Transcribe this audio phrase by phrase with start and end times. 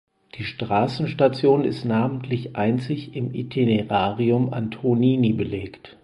[0.33, 5.99] Die Straßenstation ist namentlich einzig im Itinerarium Antonini belegt.